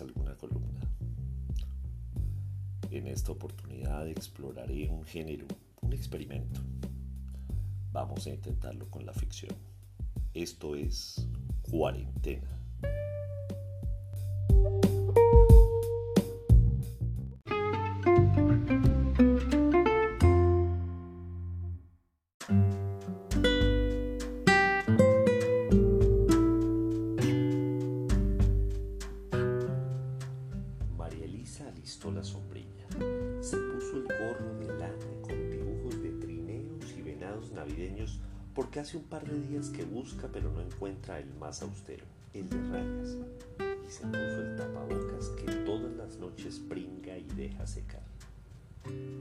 alguna 0.00 0.36
columna. 0.36 0.80
En 2.90 3.06
esta 3.06 3.32
oportunidad 3.32 4.08
exploraré 4.08 4.88
un 4.88 5.04
género, 5.04 5.46
un 5.82 5.92
experimento. 5.92 6.60
Vamos 7.92 8.26
a 8.26 8.30
intentarlo 8.30 8.90
con 8.90 9.04
la 9.06 9.12
ficción. 9.12 9.54
Esto 10.32 10.74
es 10.74 11.28
cuarentena. 11.62 12.48
Porque 38.54 38.80
hace 38.80 38.96
un 38.96 39.04
par 39.04 39.24
de 39.26 39.40
días 39.48 39.70
que 39.70 39.84
busca 39.84 40.28
pero 40.32 40.50
no 40.52 40.60
encuentra 40.60 41.18
el 41.18 41.32
más 41.34 41.62
austero, 41.62 42.04
el 42.32 42.48
de 42.48 42.56
rayas, 42.70 43.16
y 43.86 43.90
se 43.90 44.06
puso 44.06 44.42
el 44.42 44.56
tapabocas 44.56 45.28
que 45.30 45.52
todas 45.64 45.92
las 45.96 46.16
noches 46.18 46.60
pringa 46.60 47.16
y 47.18 47.26
deja 47.36 47.66
secar. 47.66 48.02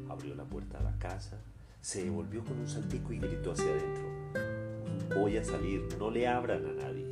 Abrió 0.09 0.35
la 0.35 0.43
puerta 0.43 0.77
de 0.77 0.83
la 0.83 0.97
casa, 0.99 1.37
se 1.81 2.03
devolvió 2.03 2.43
con 2.43 2.59
un 2.59 2.67
saltico 2.67 3.13
y 3.13 3.19
gritó 3.19 3.53
hacia 3.53 3.65
adentro. 3.65 5.15
Voy 5.15 5.37
a 5.37 5.43
salir, 5.43 5.87
no 5.97 6.11
le 6.11 6.27
abran 6.27 6.65
a 6.65 6.73
nadie. 6.73 7.07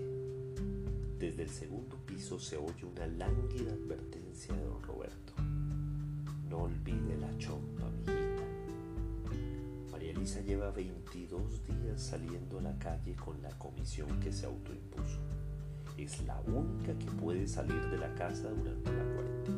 Desde 1.18 1.44
el 1.44 1.50
segundo 1.50 1.98
piso 2.06 2.40
se 2.40 2.58
oye 2.58 2.86
una 2.86 3.08
lánguida 3.08 3.74
advertencia 3.74 4.56
de 4.56 4.64
don 4.64 4.82
Roberto. 4.84 5.34
No 6.50 6.64
olvide 6.64 7.18
la 7.18 7.38
chompa, 7.38 7.90
Elisa 10.12 10.42
lleva 10.42 10.72
22 10.72 11.66
días 11.66 12.02
saliendo 12.02 12.60
a 12.60 12.62
la 12.62 12.78
calle 12.78 13.16
con 13.16 13.42
la 13.42 13.50
comisión 13.52 14.20
que 14.20 14.34
se 14.34 14.46
autoimpuso. 14.46 15.22
Es 15.98 16.22
la 16.26 16.38
única 16.42 16.94
que 17.00 17.06
puede 17.06 17.48
salir 17.48 17.82
de 17.90 17.98
la 17.98 18.14
casa 18.16 18.50
durante 18.50 18.92
la 18.92 19.06
cuarentena. 19.16 19.58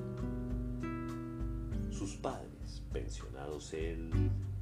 Sus 1.92 2.18
padres, 2.18 2.84
pensionados 2.92 3.74
él 3.74 4.12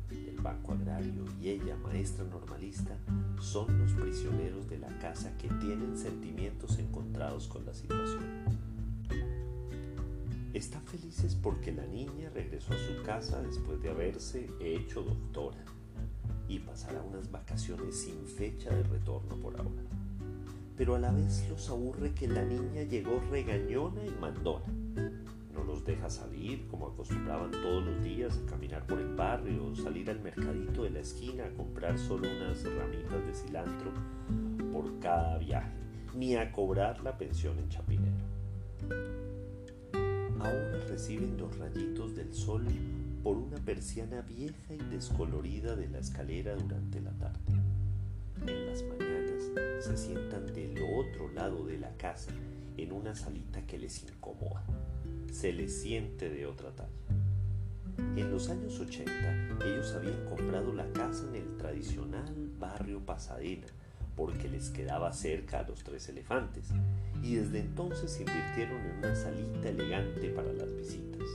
del 0.09 0.38
Banco 0.38 0.72
Agrario 0.72 1.25
y 1.42 1.50
ella, 1.50 1.75
maestra 1.75 2.23
normalista, 2.23 2.97
son 3.42 3.78
los 3.78 3.92
prisioneros 3.92 4.69
de 4.69 4.78
la 4.78 4.97
casa 5.00 5.38
que 5.38 5.50
tienen 5.50 5.97
sentimientos 5.97 6.80
encontrados 6.80 7.50
con 7.50 7.66
la 7.66 7.73
situación. 7.73 8.23
Están 10.53 10.84
felices 10.84 11.36
porque 11.36 11.73
la 11.73 11.86
niña 11.86 12.30
regresó 12.34 12.73
a 12.73 12.78
su 12.78 13.03
casa 13.03 13.42
después 13.42 13.81
de 13.81 13.89
haberse 13.89 14.50
hecho 14.62 15.02
doctora 15.02 15.66
y 16.52 16.59
pasará 16.59 17.02
unas 17.02 17.31
vacaciones 17.31 17.95
sin 17.95 18.25
fecha 18.25 18.69
de 18.69 18.83
retorno 18.83 19.38
por 19.38 19.55
ahora. 19.55 19.83
Pero 20.75 20.95
a 20.95 20.99
la 20.99 21.11
vez 21.11 21.47
los 21.49 21.69
aburre 21.69 22.13
que 22.13 22.27
la 22.27 22.44
niña 22.44 22.83
llegó 22.83 23.21
regañona 23.31 24.05
y 24.05 24.11
mandona. 24.19 24.66
No 25.53 25.63
los 25.63 25.85
deja 25.85 26.09
salir 26.09 26.67
como 26.67 26.88
acostumbraban 26.88 27.52
todos 27.52 27.85
los 27.85 28.03
días 28.03 28.38
a 28.38 28.49
caminar 28.49 28.85
por 28.85 28.99
el 28.99 29.16
barrio, 29.16 29.73
salir 29.77 30.09
al 30.09 30.19
mercadito 30.19 30.83
de 30.83 30.89
la 30.89 30.99
esquina 30.99 31.45
a 31.45 31.51
comprar 31.51 31.97
solo 31.97 32.28
unas 32.29 32.66
ramitas 32.66 33.25
de 33.25 33.33
cilantro 33.33 33.91
por 34.73 35.00
cada 35.00 35.38
viaje, 35.38 35.72
ni 36.16 36.35
a 36.35 36.51
cobrar 36.51 37.01
la 37.01 37.18
pensión 37.18 37.57
en 37.59 37.69
Chapinero. 37.69 38.18
Ahora 40.38 40.79
reciben 40.89 41.38
los 41.38 41.57
rayitos 41.57 42.13
del 42.13 42.33
sol 42.33 42.66
por 43.23 43.37
una 43.37 43.57
persiana 43.57 44.21
vieja 44.21 44.73
y 44.73 44.77
descolorida 44.89 45.75
de 45.75 45.89
la 45.89 45.99
escalera 45.99 46.55
durante 46.55 47.01
la 47.01 47.11
tarde. 47.11 47.39
En 48.47 48.65
las 48.65 48.83
mañanas 48.83 49.43
se 49.79 49.97
sientan 49.97 50.47
del 50.47 50.75
otro 50.83 51.29
lado 51.29 51.65
de 51.65 51.77
la 51.77 51.95
casa 51.97 52.31
en 52.77 52.91
una 52.91 53.13
salita 53.13 53.61
que 53.67 53.77
les 53.77 54.03
incomoda. 54.03 54.63
Se 55.31 55.53
les 55.53 55.81
siente 55.81 56.29
de 56.29 56.47
otra 56.47 56.71
talla. 56.71 56.89
En 58.15 58.31
los 58.31 58.49
años 58.49 58.79
80 58.79 59.65
ellos 59.65 59.93
habían 59.93 60.25
comprado 60.25 60.73
la 60.73 60.91
casa 60.91 61.23
en 61.27 61.35
el 61.35 61.57
tradicional 61.57 62.33
barrio 62.59 62.99
Pasadena 63.05 63.67
porque 64.15 64.49
les 64.49 64.69
quedaba 64.69 65.13
cerca 65.13 65.59
a 65.59 65.67
los 65.67 65.83
tres 65.83 66.09
elefantes 66.09 66.69
y 67.21 67.35
desde 67.35 67.59
entonces 67.59 68.19
invirtieron 68.19 68.81
en 68.81 68.97
una 68.97 69.15
salita 69.15 69.69
elegante 69.69 70.29
para 70.29 70.51
las 70.53 70.75
visitas 70.75 71.27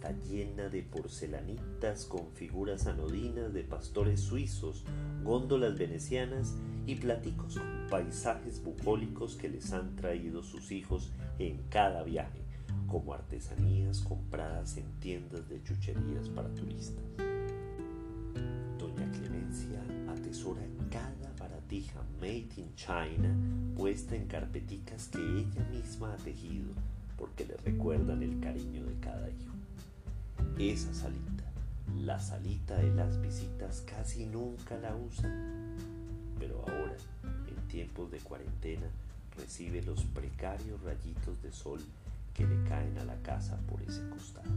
está 0.00 0.12
llena 0.30 0.70
de 0.70 0.82
porcelanitas 0.82 2.06
con 2.06 2.32
figuras 2.32 2.86
anodinas 2.86 3.52
de 3.52 3.62
pastores 3.64 4.20
suizos, 4.20 4.82
góndolas 5.22 5.76
venecianas 5.76 6.54
y 6.86 6.94
platicos 6.94 7.58
con 7.58 7.86
paisajes 7.90 8.64
bucólicos 8.64 9.36
que 9.36 9.50
les 9.50 9.74
han 9.74 9.94
traído 9.96 10.42
sus 10.42 10.72
hijos 10.72 11.12
en 11.38 11.60
cada 11.68 12.02
viaje, 12.02 12.40
como 12.86 13.12
artesanías 13.12 14.00
compradas 14.00 14.78
en 14.78 14.90
tiendas 15.00 15.46
de 15.50 15.62
chucherías 15.62 16.30
para 16.30 16.48
turistas. 16.54 17.04
Doña 18.78 19.10
Clemencia 19.12 19.82
atesora 20.08 20.62
cada 20.90 21.30
baratija 21.38 22.00
made 22.18 22.48
in 22.56 22.74
China 22.74 23.36
puesta 23.76 24.16
en 24.16 24.26
carpeticas 24.26 25.08
que 25.08 25.18
ella 25.18 25.68
misma 25.70 26.14
ha 26.14 26.16
tejido 26.16 26.72
porque 27.18 27.44
le 27.44 27.58
recuerdan 27.58 28.22
el 28.22 28.40
cariño 28.40 28.82
de 28.86 28.94
cada 28.98 29.28
hijo. 29.28 29.59
Esa 30.60 30.92
salita, 30.92 31.44
la 32.04 32.20
salita 32.20 32.76
de 32.76 32.94
las 32.94 33.18
visitas, 33.22 33.80
casi 33.80 34.26
nunca 34.26 34.76
la 34.76 34.94
usa, 34.94 35.34
pero 36.38 36.60
ahora, 36.68 36.98
en 37.48 37.68
tiempos 37.68 38.10
de 38.10 38.18
cuarentena, 38.18 38.86
recibe 39.38 39.80
los 39.80 40.02
precarios 40.04 40.82
rayitos 40.82 41.42
de 41.42 41.50
sol 41.50 41.80
que 42.34 42.46
le 42.46 42.62
caen 42.68 42.98
a 42.98 43.04
la 43.04 43.16
casa 43.22 43.58
por 43.70 43.80
ese 43.80 44.06
costado. 44.10 44.50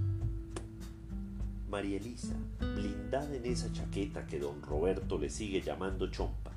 María 1.70 1.96
Elisa, 1.96 2.36
blindada 2.60 3.34
en 3.34 3.46
esa 3.46 3.72
chaqueta 3.72 4.28
que 4.28 4.40
don 4.40 4.62
Roberto 4.62 5.18
le 5.18 5.30
sigue 5.30 5.62
llamando 5.62 6.08
chompa 6.08 6.52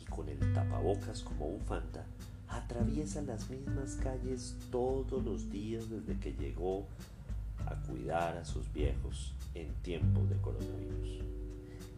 y 0.00 0.04
con 0.04 0.28
el 0.28 0.38
tapabocas 0.54 1.22
como 1.22 1.48
bufanda, 1.48 2.04
atraviesa 2.48 3.20
las 3.22 3.50
mismas 3.50 3.96
calles 3.96 4.54
todos 4.70 5.24
los 5.24 5.50
días 5.50 5.90
desde 5.90 6.20
que 6.20 6.34
llegó 6.34 6.86
a 7.66 7.80
cuidar 7.86 8.36
a 8.36 8.44
sus 8.44 8.72
viejos 8.72 9.34
en 9.54 9.72
tiempos 9.82 10.28
de 10.28 10.36
coronavirus. 10.36 11.20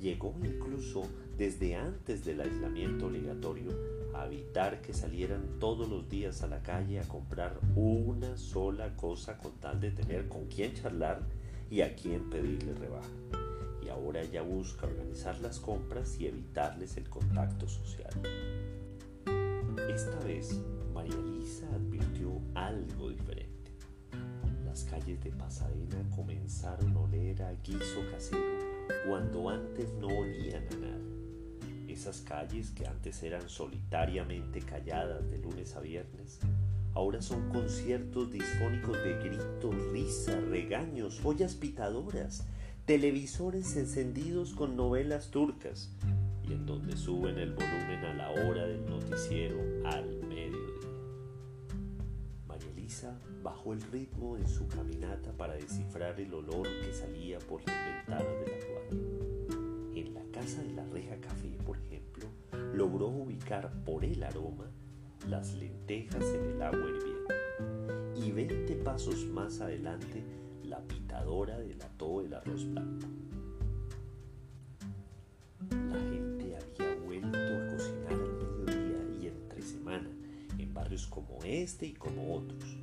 Llegó 0.01 0.35
incluso 0.43 1.09
desde 1.39 1.77
antes 1.77 2.25
del 2.25 2.41
aislamiento 2.41 3.07
obligatorio 3.07 3.71
a 4.15 4.27
evitar 4.27 4.81
que 4.81 4.93
salieran 4.93 5.59
todos 5.59 5.89
los 5.89 6.09
días 6.09 6.43
a 6.43 6.47
la 6.47 6.63
calle 6.63 7.01
a 7.01 7.09
comprar 7.09 7.59
una 7.75 8.37
sola 8.37 8.95
cosa 8.97 9.39
con 9.39 9.53
tal 9.53 9.81
de 9.81 9.91
tener 9.91 10.29
con 10.29 10.47
quién 10.47 10.75
charlar 10.75 11.23
y 11.71 11.81
a 11.81 11.95
quién 11.95 12.29
pedirle 12.31 12.75
rebaja. 12.75 13.09
Y 13.85 13.89
ahora 13.89 14.23
ella 14.23 14.43
busca 14.43 14.87
organizar 14.87 15.41
las 15.41 15.59
compras 15.59 16.19
y 16.21 16.27
evitarles 16.27 16.97
el 16.97 17.09
contacto 17.09 17.67
social. 17.69 18.13
Esta 19.89 20.19
vez, 20.21 20.61
María 20.93 21.17
Lisa 21.17 21.67
advirtió 21.75 22.41
algo 22.55 23.11
diferente 23.11 23.54
las 24.75 24.83
calles 24.83 25.23
de 25.23 25.31
Pasadena 25.31 26.03
comenzaron 26.17 26.97
a 26.97 27.01
oler 27.03 27.41
a 27.45 27.53
guiso 27.63 28.01
casero 28.11 28.43
cuando 29.07 29.49
antes 29.49 29.89
no 30.01 30.09
olían 30.09 30.65
a 30.67 30.77
nada. 30.79 31.87
Esas 31.87 32.23
calles 32.23 32.73
que 32.73 32.85
antes 32.85 33.23
eran 33.23 33.49
solitariamente 33.49 34.59
calladas 34.63 35.31
de 35.31 35.39
lunes 35.39 35.77
a 35.77 35.81
viernes, 35.81 36.41
ahora 36.93 37.23
son 37.23 37.49
conciertos 37.51 38.33
disfónicos 38.33 38.97
de 39.05 39.15
gritos, 39.23 39.77
risa, 39.93 40.41
regaños, 40.41 41.21
ollas 41.25 41.55
pitadoras, 41.55 42.45
televisores 42.85 43.77
encendidos 43.77 44.55
con 44.55 44.77
novelas 44.77 45.31
turcas 45.31 45.93
y 46.49 46.53
en 46.53 46.67
donde 46.67 46.97
suben 46.97 47.39
el 47.39 47.53
volumen 47.53 48.05
a 48.07 48.15
la 48.15 48.31
hora 48.33 48.67
del 48.67 48.85
noticiero 48.87 49.57
al 49.85 50.24
bajó 53.43 53.73
el 53.73 53.83
ritmo 53.83 54.37
en 54.37 54.47
su 54.47 54.67
caminata 54.69 55.33
para 55.33 55.55
descifrar 55.55 56.19
el 56.21 56.33
olor 56.33 56.67
que 56.67 56.93
salía 56.93 57.39
por 57.41 57.61
las 57.67 57.77
ventanas 57.77 58.33
de 58.41 58.47
la 58.47 58.67
cuadra. 58.67 59.95
En 59.95 60.15
la 60.15 60.23
casa 60.33 60.63
de 60.63 60.73
la 60.73 60.85
reja 60.87 61.17
café, 61.17 61.57
por 61.65 61.77
ejemplo, 61.79 62.27
logró 62.75 63.09
ubicar 63.09 63.71
por 63.85 64.05
el 64.05 64.23
aroma 64.23 64.71
las 65.29 65.55
lentejas 65.55 66.23
en 66.23 66.51
el 66.51 66.63
agua 66.63 66.81
hirviendo. 66.81 67.35
Y 68.17 68.33
20 68.33 68.75
pasos 68.77 69.25
más 69.27 69.61
adelante, 69.61 70.23
la 70.65 70.81
pitadora 70.81 71.59
delató 71.59 72.21
el 72.21 72.35
arroz 72.35 72.71
blanco. 72.71 73.07
La 75.71 76.01
gente 76.01 76.57
había 76.57 76.97
vuelto 77.05 77.39
a 77.39 77.69
cocinar 77.73 78.13
al 78.13 78.65
mediodía 78.65 79.21
y 79.21 79.27
entre 79.29 79.63
semana, 79.63 80.11
en 80.59 80.75
barrios 80.75 81.07
como 81.07 81.39
este 81.45 81.87
y 81.87 81.93
como 81.95 82.35
otros 82.35 82.74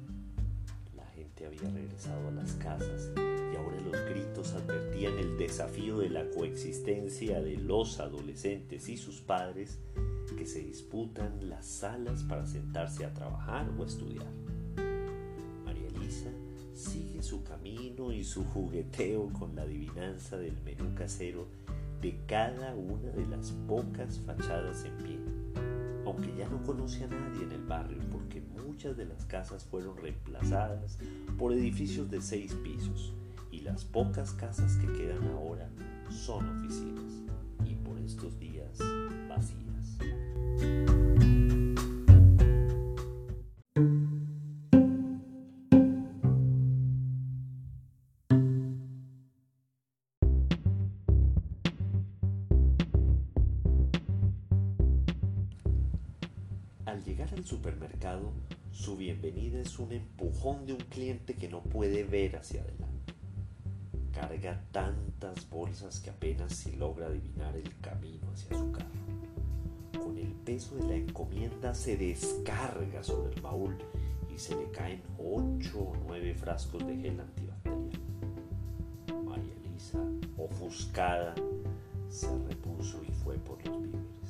gente 1.41 1.45
había 1.45 1.73
regresado 1.73 2.27
a 2.27 2.31
las 2.31 2.53
casas 2.53 3.11
y 3.15 3.55
ahora 3.55 3.79
los 3.81 4.09
gritos 4.09 4.53
advertían 4.53 5.17
el 5.17 5.37
desafío 5.37 5.99
de 5.99 6.09
la 6.09 6.29
coexistencia 6.29 7.41
de 7.41 7.57
los 7.57 7.99
adolescentes 7.99 8.89
y 8.89 8.97
sus 8.97 9.21
padres 9.21 9.79
que 10.37 10.45
se 10.45 10.59
disputan 10.59 11.49
las 11.49 11.65
salas 11.65 12.23
para 12.23 12.45
sentarse 12.45 13.05
a 13.05 13.13
trabajar 13.13 13.69
o 13.77 13.85
estudiar. 13.85 14.27
María 15.65 15.87
Elisa 15.87 16.31
sigue 16.73 17.21
su 17.21 17.43
camino 17.43 18.11
y 18.11 18.23
su 18.23 18.43
jugueteo 18.45 19.31
con 19.33 19.55
la 19.55 19.63
adivinanza 19.63 20.37
del 20.37 20.57
menú 20.63 20.93
casero 20.95 21.47
de 22.01 22.19
cada 22.27 22.75
una 22.75 23.09
de 23.11 23.25
las 23.27 23.51
pocas 23.67 24.19
fachadas 24.25 24.85
en 24.85 24.97
pie, 24.97 25.19
aunque 26.11 26.35
ya 26.35 26.47
no 26.49 26.61
conoce 26.63 27.05
a 27.05 27.07
nadie 27.07 27.43
en 27.43 27.51
el 27.53 27.63
barrio 27.63 27.99
porque 28.11 28.41
muchas 28.41 28.97
de 28.97 29.05
las 29.05 29.25
casas 29.25 29.63
fueron 29.63 29.95
reemplazadas 29.95 30.97
por 31.37 31.53
edificios 31.53 32.11
de 32.11 32.21
seis 32.21 32.53
pisos 32.55 33.13
y 33.49 33.61
las 33.61 33.85
pocas 33.85 34.33
casas 34.33 34.75
que 34.75 34.91
quedan 34.91 35.25
ahora 35.29 35.69
son 36.09 36.47
oficinas 36.57 37.23
y 37.65 37.75
por 37.75 37.97
estos 37.99 38.37
días 38.39 38.77
vacías. 39.29 39.70
Al 56.85 57.03
llegar 57.03 57.31
al 57.35 57.45
supermercado, 57.45 58.31
su 58.71 58.97
bienvenida 58.97 59.59
es 59.59 59.77
un 59.77 59.91
empujón 59.91 60.65
de 60.65 60.73
un 60.73 60.79
cliente 60.79 61.35
que 61.35 61.47
no 61.47 61.61
puede 61.61 62.03
ver 62.03 62.35
hacia 62.37 62.61
adelante. 62.61 63.13
Carga 64.11 64.63
tantas 64.71 65.47
bolsas 65.47 65.99
que 65.99 66.09
apenas 66.09 66.53
si 66.53 66.71
logra 66.75 67.05
adivinar 67.05 67.55
el 67.55 67.77
camino 67.79 68.31
hacia 68.33 68.57
su 68.57 68.71
carro. 68.71 68.89
Con 70.03 70.17
el 70.17 70.33
peso 70.33 70.75
de 70.75 70.87
la 70.87 70.95
encomienda 70.95 71.75
se 71.75 71.97
descarga 71.97 73.03
sobre 73.03 73.35
el 73.35 73.41
baúl 73.41 73.77
y 74.33 74.39
se 74.39 74.55
le 74.55 74.71
caen 74.71 75.03
ocho 75.19 75.79
o 75.79 75.95
nueve 76.07 76.33
frascos 76.33 76.85
de 76.87 76.97
gel 76.97 77.19
antibacterial. 77.19 77.89
María 79.23 79.53
Elisa, 79.65 79.99
ofuscada, 80.35 81.35
se 82.09 82.27
repuso 82.47 83.03
y 83.07 83.11
fue 83.11 83.35
por 83.35 83.63
los 83.67 83.81
víveres. 83.83 84.20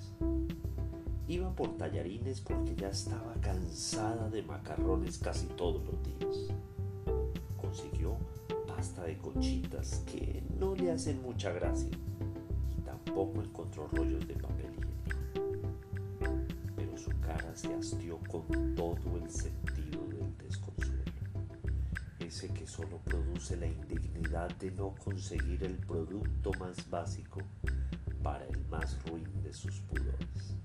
Iba 1.27 1.55
por 1.55 1.77
tallarines 1.77 2.41
porque 2.41 2.75
ya 2.75 2.89
estaba 2.89 3.33
cansada 3.41 4.29
de 4.29 4.41
macarrones 4.41 5.17
casi 5.17 5.45
todos 5.47 5.81
los 5.85 6.03
días. 6.03 6.53
Consiguió 7.55 8.17
pasta 8.67 9.03
de 9.03 9.17
conchitas 9.17 10.03
que 10.11 10.43
no 10.59 10.75
le 10.75 10.91
hacen 10.91 11.21
mucha 11.21 11.51
gracia 11.51 11.89
y 12.77 12.81
tampoco 12.81 13.41
encontró 13.41 13.87
rollos 13.87 14.27
de 14.27 14.33
papel 14.33 14.71
higiénico. 14.73 15.21
Pero 16.75 16.97
su 16.97 17.11
cara 17.21 17.55
se 17.55 17.73
hastió 17.73 18.19
con 18.29 18.75
todo 18.75 19.17
el 19.17 19.29
sentido 19.29 20.05
del 20.07 20.37
desconsuelo. 20.37 21.11
Ese 22.19 22.49
que 22.49 22.67
solo 22.67 22.97
produce 23.05 23.55
la 23.55 23.67
indignidad 23.67 24.53
de 24.57 24.71
no 24.71 24.95
conseguir 24.95 25.63
el 25.63 25.77
producto 25.77 26.51
más 26.59 26.89
básico 26.89 27.39
para 28.21 28.45
el 28.47 28.65
más 28.67 29.01
ruin 29.05 29.41
de 29.43 29.53
sus 29.53 29.79
pudores 29.81 30.55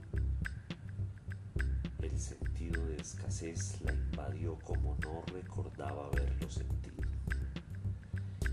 el 2.07 2.19
sentido 2.19 2.87
de 2.87 2.97
escasez 2.97 3.81
la 3.83 3.93
invadió 3.93 4.59
como 4.61 4.97
no 5.03 5.23
recordaba 5.33 6.07
haberlo 6.07 6.49
sentido. 6.51 6.97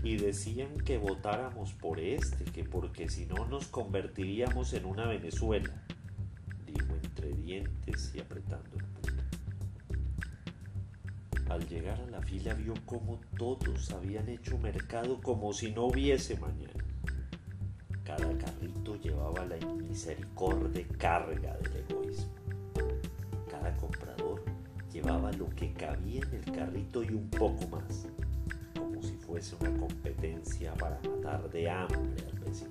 Y 0.02 0.16
decían 0.16 0.76
que 0.78 0.98
votáramos 0.98 1.72
por 1.72 1.98
este, 2.00 2.44
que 2.44 2.64
porque 2.64 3.08
si 3.08 3.26
no 3.26 3.46
nos 3.46 3.68
convertiríamos 3.68 4.72
en 4.74 4.84
una 4.84 5.06
Venezuela, 5.06 5.70
dijo 6.66 6.94
entre 7.02 7.32
dientes 7.32 8.12
y 8.14 8.20
apretando 8.20 8.76
el 8.76 8.84
puño. 8.84 9.22
Al 11.48 11.66
llegar 11.68 12.00
a 12.00 12.10
la 12.10 12.20
fila 12.22 12.54
vio 12.54 12.74
como 12.84 13.20
todos 13.38 13.90
habían 13.92 14.28
hecho 14.28 14.58
mercado 14.58 15.20
como 15.22 15.52
si 15.52 15.70
no 15.72 15.84
hubiese 15.86 16.36
mañana. 16.38 16.84
Cada 18.02 18.36
carrito 18.36 18.96
llevaba 18.96 19.46
la 19.46 19.56
inmisericordia 19.56 20.86
carga 20.98 21.56
del 21.56 21.84
egoísmo 21.88 22.43
comprador 23.72 24.42
llevaba 24.92 25.32
lo 25.32 25.48
que 25.50 25.72
cabía 25.72 26.22
en 26.22 26.34
el 26.34 26.52
carrito 26.52 27.02
y 27.02 27.08
un 27.08 27.28
poco 27.30 27.66
más, 27.68 28.06
como 28.78 29.02
si 29.02 29.16
fuese 29.16 29.56
una 29.60 29.76
competencia 29.78 30.72
para 30.74 31.00
matar 31.08 31.50
de 31.50 31.68
hambre 31.68 32.24
al 32.30 32.38
vecino. 32.40 32.70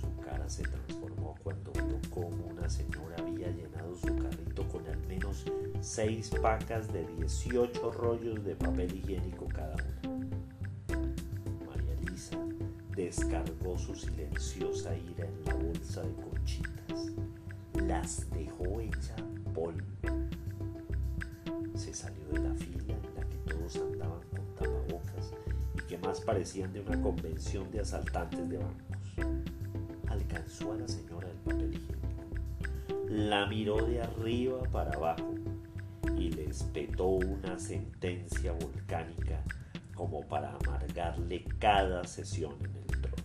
Su 0.00 0.22
cara 0.22 0.48
se 0.48 0.62
transformó 0.62 1.34
cuando 1.42 1.72
vio 1.72 1.98
cómo 2.10 2.46
una 2.46 2.68
señora 2.68 3.16
había 3.18 3.50
llenado 3.50 3.96
su 3.96 4.14
carrito 4.16 4.68
con 4.68 4.86
al 4.86 4.98
menos 5.06 5.44
seis 5.80 6.30
pacas 6.40 6.92
de 6.92 7.06
18 7.16 7.90
rollos 7.92 8.44
de 8.44 8.54
papel 8.54 8.94
higiénico 8.94 9.48
cada 9.48 9.74
una. 9.74 10.16
María 11.66 11.94
Lisa 12.08 12.38
descargó 12.94 13.76
su 13.78 13.94
silenciosa 13.94 14.94
ira 14.96 15.26
en 15.26 15.44
la 15.46 15.54
bolsa 15.54 16.02
de 16.02 16.14
conchitas 16.14 16.72
las 17.86 18.26
parecían 26.22 26.72
de 26.72 26.80
una 26.80 27.00
convención 27.00 27.70
de 27.70 27.80
asaltantes 27.80 28.48
de 28.48 28.58
bancos. 28.58 28.96
Alcanzó 30.08 30.72
a 30.72 30.76
la 30.76 30.88
señora 30.88 31.28
del 31.28 31.36
papel 31.38 31.74
higiénico. 31.74 33.08
La 33.08 33.46
miró 33.46 33.84
de 33.84 34.00
arriba 34.00 34.62
para 34.70 34.92
abajo 34.92 35.34
y 36.16 36.30
le 36.30 36.44
espetó 36.44 37.06
una 37.06 37.58
sentencia 37.58 38.52
volcánica 38.52 39.42
como 39.94 40.26
para 40.28 40.56
amargarle 40.56 41.44
cada 41.58 42.04
sesión 42.04 42.54
en 42.60 42.76
el 42.76 43.00
trono. 43.00 43.16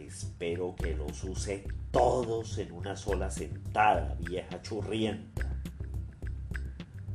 Espero 0.00 0.74
que 0.76 0.96
los 0.96 1.22
use 1.24 1.66
todos 1.90 2.58
en 2.58 2.72
una 2.72 2.96
sola 2.96 3.30
sentada, 3.30 4.16
vieja 4.20 4.60
churrienta. 4.62 5.44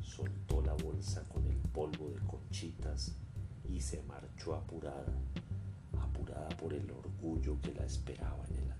Soltó 0.02 0.62
la 0.62 0.74
bolsa 0.74 1.24
con 1.30 1.46
el 1.46 1.58
polvo 1.74 2.10
de 2.10 2.20
conchitas 2.26 3.16
y 3.70 3.80
se 3.80 4.02
marchó 4.04 4.56
apurada, 4.56 5.14
apurada 6.02 6.50
por 6.50 6.74
el 6.74 6.90
orgullo 6.92 7.60
que 7.62 7.74
la 7.74 7.86
esperaba 7.86 8.44
en 8.50 8.58
el 8.58 8.72